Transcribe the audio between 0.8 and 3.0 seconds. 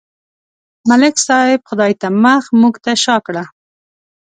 ملک صاحب خدای ته مخ، موږ ته